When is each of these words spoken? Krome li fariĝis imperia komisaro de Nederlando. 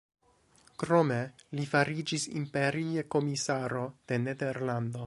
Krome 0.83 1.17
li 1.59 1.67
fariĝis 1.75 2.27
imperia 2.41 3.07
komisaro 3.17 3.89
de 4.13 4.23
Nederlando. 4.27 4.99